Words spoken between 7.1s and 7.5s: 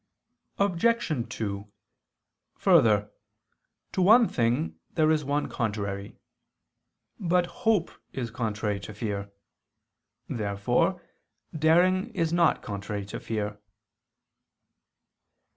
But